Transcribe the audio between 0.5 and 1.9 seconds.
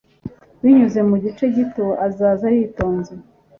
Binyuze mu gice gito